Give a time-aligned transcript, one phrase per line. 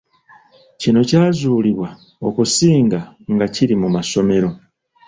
[0.81, 1.89] Kino kyazuulibwa
[2.27, 2.99] okusinga
[3.33, 4.49] nga kiri mu masomero